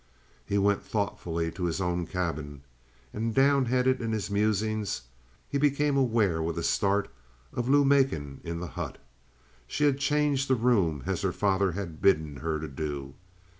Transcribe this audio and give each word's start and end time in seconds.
He 0.43 0.57
went 0.57 0.81
thoughtfully 0.83 1.51
to 1.51 1.65
his 1.65 1.79
own 1.79 2.07
cabin, 2.07 2.63
and, 3.13 3.35
down 3.35 3.65
headed 3.65 4.01
in 4.01 4.13
his 4.13 4.31
musings, 4.31 5.03
he 5.47 5.59
became 5.59 5.95
aware 5.95 6.41
with 6.41 6.57
a 6.57 6.63
start 6.63 7.07
of 7.53 7.69
Lou 7.69 7.85
Macon 7.85 8.41
in 8.43 8.59
the 8.59 8.69
hut. 8.69 8.97
She 9.67 9.83
had 9.83 9.99
changed 9.99 10.47
the 10.47 10.55
room 10.55 11.03
as 11.05 11.21
her 11.21 11.31
father 11.31 11.73
had 11.73 12.01
bidden 12.01 12.37
her 12.37 12.59
to 12.59 12.67
do. 12.67 13.13